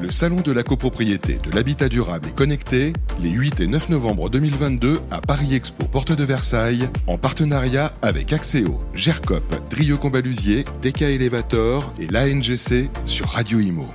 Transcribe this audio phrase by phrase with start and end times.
[0.00, 4.30] le salon de la copropriété, de l'habitat durable et connecté, les 8 et 9 novembre
[4.30, 11.02] 2022 à Paris Expo, porte de Versailles, en partenariat avec Axéo, GERCOP, Drieux Combalusier, DK
[11.02, 13.86] Elevator et l'ANGC sur Radio Imo.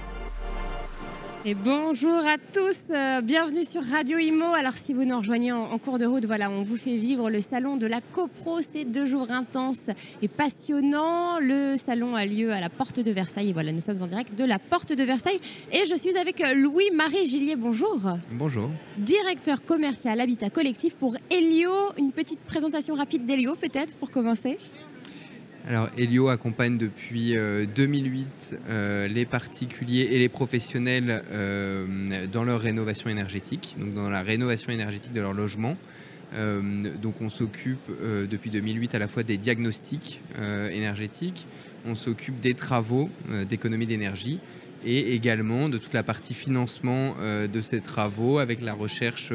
[1.47, 4.45] Et bonjour à tous, euh, bienvenue sur Radio Imo.
[4.55, 7.39] Alors si vous nous rejoignez en, cours de route, voilà, on vous fait vivre le
[7.39, 8.61] salon de la CoPro.
[8.61, 9.77] C'est deux jours intenses
[10.23, 11.37] et passionnants.
[11.39, 13.49] Le salon a lieu à la Porte de Versailles.
[13.49, 15.39] Et voilà, nous sommes en direct de la Porte de Versailles.
[15.71, 17.55] Et je suis avec Louis-Marie Gillier.
[17.57, 18.01] Bonjour.
[18.31, 18.71] Bonjour.
[18.97, 21.91] Directeur commercial Habitat Collectif pour Helio.
[21.99, 24.57] Une petite présentation rapide d'Helio peut-être pour commencer.
[25.67, 32.61] Alors Helio accompagne depuis 2008 euh, euh, les particuliers et les professionnels euh, dans leur
[32.61, 35.75] rénovation énergétique, donc dans la rénovation énergétique de leur logement.
[37.01, 37.89] donc on s'occupe
[38.29, 40.21] depuis 2008 à la fois des diagnostics
[40.71, 41.47] énergétiques,
[41.85, 43.09] on s'occupe des travaux
[43.47, 44.39] d'économie d'énergie
[44.85, 49.31] et également de toute la partie financement de ces travaux avec la recherche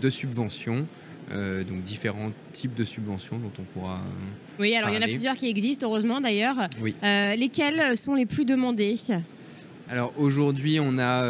[0.00, 0.86] de subventions
[1.32, 3.96] euh, donc différents types de subventions dont on pourra.
[3.96, 6.68] Euh, oui, alors il y en a plusieurs qui existent, heureusement d'ailleurs.
[6.80, 6.94] Oui.
[7.02, 8.96] Euh, lesquels sont les plus demandés
[9.88, 11.24] alors aujourd'hui, on a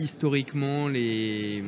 [0.00, 1.62] historiquement les,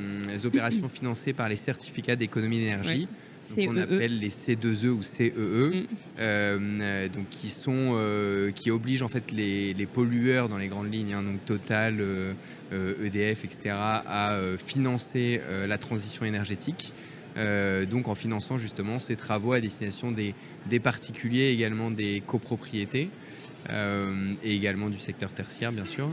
[0.45, 3.07] opérations financées par les certificats d'économie d'énergie.
[3.55, 3.83] qu'on e e.
[3.83, 5.33] appelle les C2E ou CEE,
[6.19, 7.09] e, mm.
[7.15, 11.45] donc qui sont qui obligent en fait les, pollueurs dans les grandes lignes, hein, donc
[11.45, 12.01] Total,
[12.73, 16.93] EDF, etc., à financer la transition énergétique.
[17.39, 20.35] Euh, donc en finançant justement ces travaux à destination des,
[20.81, 23.11] particuliers, également des copropriétés
[23.71, 26.11] euh, et également du secteur tertiaire bien sûr.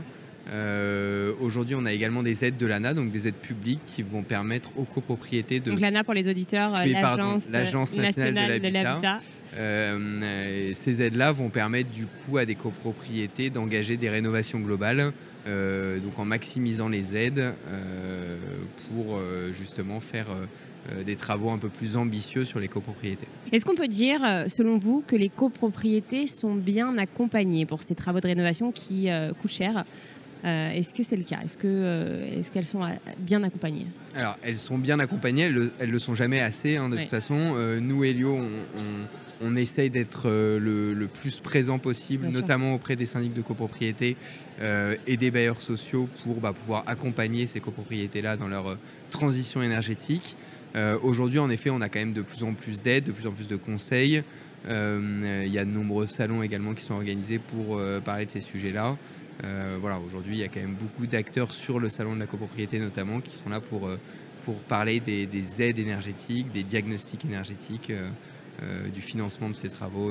[0.48, 4.22] Euh, aujourd'hui, on a également des aides de l'ANA, donc des aides publiques qui vont
[4.22, 5.70] permettre aux copropriétés de.
[5.70, 7.48] Donc l'ANA pour les auditeurs, l'Agence
[7.94, 9.20] nationale, de l'habitat.
[9.52, 15.12] ces aides-là vont permettre du coup à des copropriétés d'engager des rénovations globales,
[15.46, 17.52] donc en maximisant les aides
[18.88, 19.20] pour
[19.52, 20.28] justement faire
[20.92, 23.26] euh, des travaux un peu plus ambitieux sur les copropriétés.
[23.50, 27.94] Est-ce qu'on peut dire, euh, selon vous, que les copropriétés sont bien accompagnées pour ces
[27.94, 29.84] travaux de rénovation qui euh, coûtent cher?
[30.44, 31.38] Est-ce que c'est le cas?
[31.44, 32.86] Est-ce qu'elles est sont
[33.18, 33.86] bien accompagnées?
[34.14, 37.56] Alors, elles sont bien accompagnées, elles ne le sont jamais assez, hein, de toute façon.
[37.80, 38.38] nous, Helio,
[39.42, 44.16] on, essaye d'être le, plus présent possible, notamment auprès des syndics de copropriété
[44.60, 48.78] et des bailleurs sociaux pour bah, pouvoir accompagner ces copropriétés-là dans leur
[49.10, 50.36] transition énergétique.
[50.76, 53.26] Euh, aujourd'hui, en effet, on a quand même de plus en plus d'aides, de plus
[53.26, 54.22] en plus de conseils.
[54.68, 58.30] Euh, il y a de nombreux salons également qui sont organisés pour euh, parler de
[58.30, 58.96] ces sujets-là.
[59.42, 62.78] Voilà, aujourd'hui, il y a quand même beaucoup d'acteurs sur le salon de la copropriété
[62.78, 63.88] notamment qui sont là pour,
[64.44, 67.92] pour parler des, des aides énergétiques, des diagnostics énergétiques,
[68.92, 70.10] du financement de ces travaux.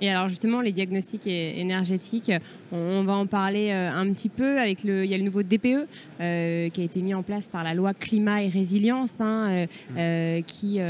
[0.00, 2.32] Et alors justement, les diagnostics énergétiques,
[2.72, 4.58] on, va en parler euh, un petit peu.
[4.58, 5.86] Avec le, il y a le nouveau DPE
[6.20, 9.66] euh, qui a été mis en place par la loi climat et résilience, hein,
[9.96, 10.80] euh, qui,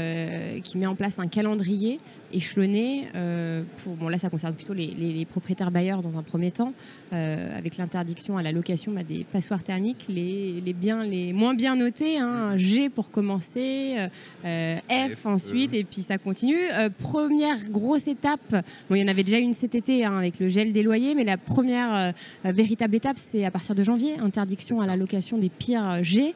[0.63, 1.99] qui met en place un calendrier
[2.35, 3.07] échelonné.
[3.15, 6.73] Euh, pour, bon, là, ça concerne plutôt les, propriétaires bailleurs dans un premier temps,
[7.13, 11.75] euh, avec l'interdiction à la location bah, des passoires thermiques, les, biens les moins bien
[11.75, 13.95] notés, hein, G pour commencer,
[14.45, 16.59] euh, F, ensuite, et puis ça continue.
[16.99, 20.49] première grosse étape, bon, il y en avait déjà une cet été hein, avec le
[20.49, 22.13] gel des loyers, mais la première
[22.43, 26.33] véritable étape, c'est à partir de janvier, interdiction à la location des pires G.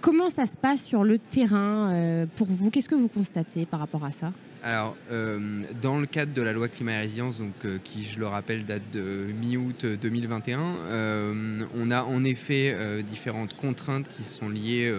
[0.00, 2.70] comment ça se passe sur le terrain pour vous?
[2.70, 4.32] Qu'est-ce que vous constatez par rapport à ça?
[4.64, 8.18] Alors, euh, dans le cadre de la loi climat et résilience, donc, euh, qui, je
[8.18, 14.48] le rappelle, date de mi-août 2021, euh, on a en effet différentes contraintes qui sont
[14.48, 14.92] liées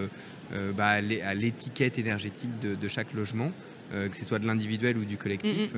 [0.76, 3.50] bah, à l'étiquette énergétique de, chaque logement.
[3.92, 5.74] que ce soit de l'individuel ou du collectif.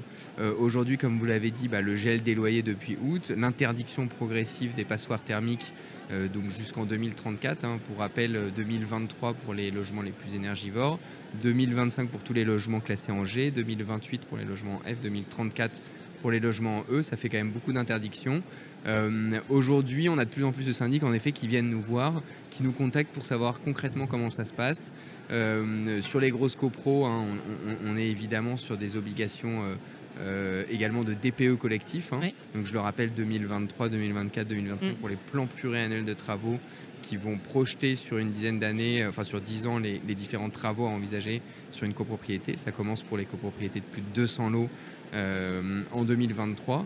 [0.58, 4.84] Aujourd'hui, comme vous l'avez dit, bah, le gel des loyers depuis août, l'interdiction progressive des
[4.84, 5.72] passoires thermiques
[6.10, 7.64] donc jusqu'en 2034.
[7.64, 10.98] Hein, pour rappel, 2023 euh, pour les logements les plus énergivores,
[11.42, 15.82] 2025 pour tous les logements classés en G, 2028 pour les logements en F, 2034
[16.20, 17.02] pour les logements en E.
[17.02, 18.42] Ça fait quand même beaucoup d'interdictions.
[18.86, 21.80] Euh, aujourd'hui, on a de plus en plus de syndics en effet qui viennent nous
[21.80, 24.92] voir, qui nous contactent pour savoir concrètement comment ça se passe.
[26.00, 27.24] sur les grosses copros, hein,
[27.84, 29.62] on, est évidemment sur des obligations
[30.20, 32.12] euh, également de DPE collectif.
[32.12, 32.20] Hein.
[32.54, 36.58] Donc je le rappelle, 2023, 2024, 2025 pour les plans pluriannuels de travaux
[37.02, 40.86] qui vont projeter sur une dizaine d'années, euh, enfin sur 10 ans, les, différents travaux
[40.86, 42.56] à envisager sur une copropriété.
[42.56, 44.68] Ça commence pour les copropriétés de plus de 200 lots
[45.14, 46.84] euh, en 2023.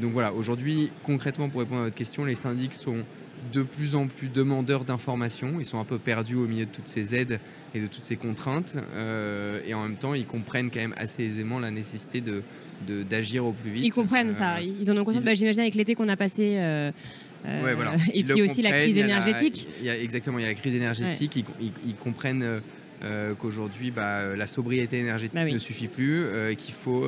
[0.00, 3.04] donc voilà, aujourd'hui, concrètement, pour répondre à votre question, les syndics sont
[3.52, 5.56] de plus en plus demandeurs d'informations.
[5.58, 7.40] Ils sont un peu perdus au milieu de toutes ces aides
[7.74, 8.76] et de toutes ces contraintes.
[8.94, 12.42] Euh, et en même temps, ils comprennent quand même assez aisément la nécessité de,
[13.02, 13.84] d'agir au plus vite.
[13.84, 14.56] Ils comprennent ça.
[14.56, 15.24] Euh, ils en ont conscience.
[15.24, 16.56] Bah, j'imagine avec l'été qu'on a passé.
[16.58, 16.90] Euh,
[18.12, 19.68] et puis aussi la crise énergétique.
[19.80, 21.44] Il y a, exactement, il y a la crise énergétique.
[21.60, 22.60] Ils, comprennent
[23.38, 26.26] qu'aujourd'hui, bah, la sobriété énergétique bah ne suffit plus,
[26.56, 27.06] qu'il faut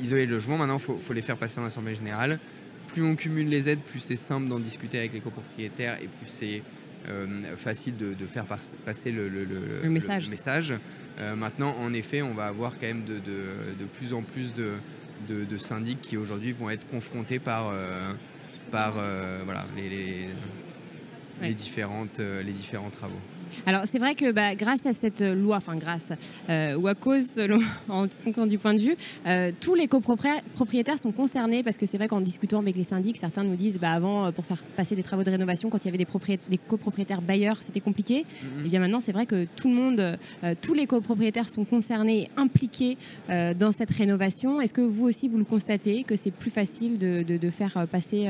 [0.00, 0.56] isoler le logement.
[0.56, 2.38] Maintenant, il faut, faut, les faire passer en assemblée générale.
[2.88, 6.26] Plus on cumule les aides, plus c'est simple d'en discuter avec les copropriétaires et plus
[6.26, 6.62] c'est
[7.08, 9.28] euh, facile de, faire passer le,
[9.90, 10.28] message.
[10.28, 10.74] message.
[11.18, 16.00] Euh, maintenant, en effet, on va avoir quand même de, plus en plus de, syndics
[16.00, 18.10] qui aujourd'hui vont être confrontés par, euh,
[18.70, 18.94] par
[19.44, 20.28] voilà, les,
[21.42, 23.20] les, différentes, les différents travaux.
[23.66, 26.08] Alors c'est vrai que bah, grâce à cette loi, enfin grâce
[26.48, 28.96] euh, ou à cause, selon en fonction du point de vue,
[29.26, 33.16] euh, tous les copropriétaires sont concernés parce que c'est vrai qu'en discutant avec les syndics,
[33.16, 35.86] certains nous disent bah, avant euh, pour faire passer des travaux de rénovation, quand il
[35.86, 38.18] y avait des, des copropriétaires bailleurs, c'était compliqué.
[38.18, 38.62] Et mhm.
[38.64, 40.18] eh bien maintenant c'est vrai que tout le monde,
[40.60, 42.96] tous les copropriétaires sont concernés et impliqués
[43.28, 44.60] dans cette rénovation.
[44.60, 48.28] Est-ce que vous aussi vous le constatez que c'est plus facile de, de faire passer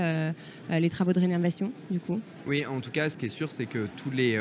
[0.71, 2.21] les travaux de rénovation du coup?
[2.47, 4.39] Oui, en tout cas, ce qui est sûr, c'est que tous les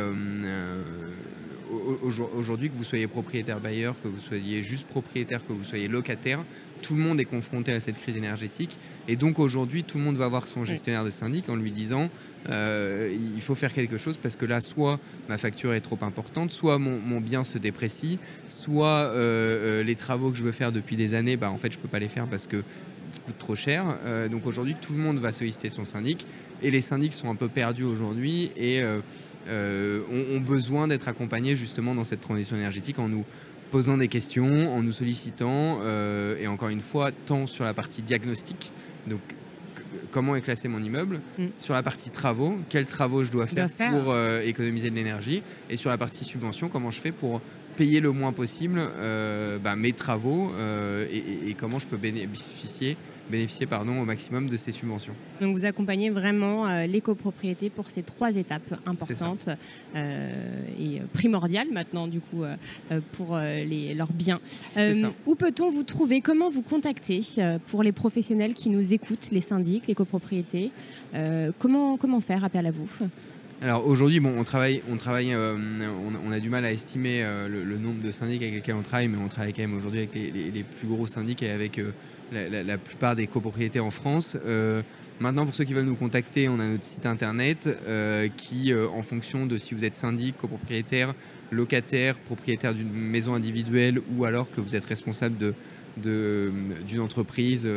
[2.03, 6.43] aujourd'hui, que vous soyez propriétaire bailleur, que vous soyez juste propriétaire, que vous soyez locataire,
[6.81, 8.77] tout le monde est confronté à cette crise énergétique.
[9.07, 12.09] Et donc aujourd'hui, tout le monde va voir son gestionnaire de syndic en lui disant
[12.49, 14.99] euh, il faut faire quelque chose parce que là, soit
[15.29, 20.37] ma facture est trop importante, soit mon, bien se déprécie, soit euh, les travaux que
[20.37, 22.27] je veux faire depuis des années, bah, en fait, je ne peux pas les faire
[22.27, 23.85] parce que ça coûte trop cher.
[24.29, 26.25] donc aujourd'hui, tout le monde va solliciter son syndic
[26.61, 28.81] et les syndics sont un peu perdus aujourd'hui et
[29.47, 33.25] euh, ont, besoin d'être accompagnés justement dans cette transition énergétique en nous
[33.71, 38.01] posant des questions, en nous sollicitant, euh, et encore une fois, tant sur la partie
[38.03, 38.71] diagnostic,
[39.07, 39.21] donc
[40.11, 41.45] comment est classé mon immeuble, mm.
[41.57, 45.75] sur la partie travaux, quels travaux je dois faire, pour euh, économiser de l'énergie, et
[45.75, 47.41] sur la partie subvention, comment je fais pour
[47.75, 48.81] payer le moins possible
[49.63, 50.51] bah, mes travaux
[51.11, 52.97] et, comment je peux bénéficier
[53.29, 55.13] bénéficier pardon, au maximum de ces subventions.
[55.41, 59.49] Donc vous accompagnez vraiment euh, les copropriétés pour ces trois étapes importantes
[59.95, 62.55] euh, et primordiales maintenant du coup euh,
[63.13, 64.39] pour les, leurs biens.
[65.25, 66.21] où peut-on vous trouver?
[66.21, 67.21] Comment vous contacter
[67.67, 70.71] pour les professionnels qui nous écoutent, les syndics, les copropriétés?
[71.59, 72.87] Comment, comment faire appel à vous?
[73.63, 78.01] Alors aujourd'hui, bon, on travaille, on, travaille on, a du mal à estimer le, nombre
[78.03, 80.87] de syndics avec lesquels on travaille, mais on travaille quand même aujourd'hui avec les, plus
[80.87, 81.79] gros syndics et avec
[82.33, 84.35] la, plupart des copropriétés en France.
[84.45, 84.81] Euh,
[85.19, 88.87] maintenant, pour ceux qui veulent nous contacter, on a notre site internet euh, qui, euh,
[88.89, 91.13] en fonction de si vous êtes syndic, copropriétaire,
[91.51, 95.53] locataire, propriétaire d'une maison individuelle ou alors que vous êtes responsable de
[95.97, 97.67] d'une entreprise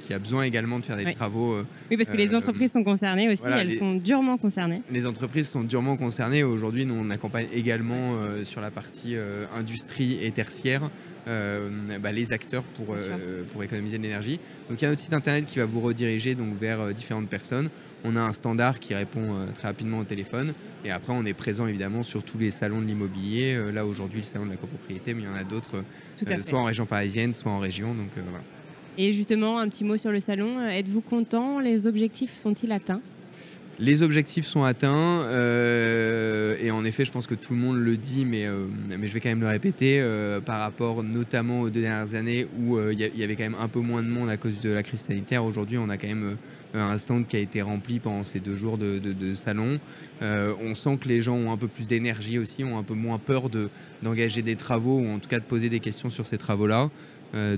[0.00, 1.58] qui, a besoin également de faire des travaux.
[1.90, 4.82] oui, parce que les entreprises sont concernées aussi, elles sont durement concernées.
[4.90, 6.42] Les entreprises sont durement concernées.
[6.44, 8.14] Aujourd'hui, nous, on accompagne également
[8.44, 9.16] sur la partie
[9.54, 10.88] industrie et tertiaire euh,
[11.26, 14.38] bah, les acteurs pour, euh, pour économiser de l'énergie.
[14.68, 17.28] Donc il y a notre site internet qui va vous rediriger donc, vers euh, différentes
[17.28, 17.68] personnes.
[18.04, 20.52] On a un standard qui répond très rapidement au téléphone.
[20.84, 23.58] Et après, on est présent évidemment sur tous les salons de l'immobilier.
[23.72, 25.82] là, aujourd'hui, le salon de la copropriété, mais il y en a d'autres,
[26.40, 27.94] soit en région parisienne, soit en région.
[27.94, 28.44] Donc, voilà.
[28.96, 30.60] Et justement, un petit mot sur le salon.
[30.60, 31.58] Êtes-vous content?
[31.58, 33.00] Les objectifs sont-ils atteints?
[33.78, 37.96] Les objectifs sont atteints euh, et en effet, je pense que tout le monde le
[37.96, 41.82] dit, mais, euh, je vais quand même le répéter euh, par rapport notamment aux deux
[41.82, 44.60] dernières années où il y, avait quand même un peu moins de monde à cause
[44.60, 45.44] de la crise sanitaire.
[45.44, 46.36] Aujourd'hui, on a quand même
[46.74, 49.78] un stand qui a été rempli pendant ces deux jours de, salon.
[50.20, 53.18] on sent que les gens ont un peu plus d'énergie aussi, ont un peu moins
[53.18, 53.48] peur
[54.02, 56.90] d'engager des travaux ou en tout cas de poser des questions sur ces travaux-là.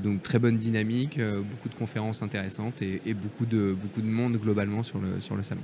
[0.02, 1.18] donc très bonne dynamique,
[1.50, 5.62] beaucoup de conférences intéressantes et, beaucoup, de, monde globalement sur le, sur le salon.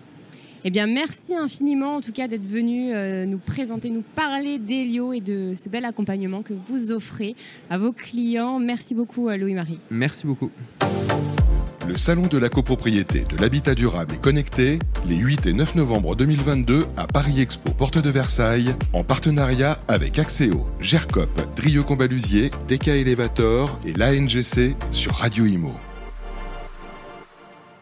[0.66, 5.12] Eh bien, merci infiniment en tout cas d'être venu euh, nous présenter, nous parler d'Elio
[5.12, 7.36] et de ce bel accompagnement que vous offrez
[7.68, 8.58] à vos clients.
[8.60, 9.78] Merci beaucoup, euh, Louis-Marie.
[9.90, 10.50] Merci beaucoup.
[11.86, 16.16] Le Salon de la copropriété, de l'habitat durable et connecté, les 8 et 9 novembre
[16.16, 22.88] 2022 à Paris Expo, porte de Versailles, en partenariat avec Axéo, GERCOP, Drieux Combalusier, DK
[22.88, 25.74] Elevator et l'ANGC sur Radio Imo.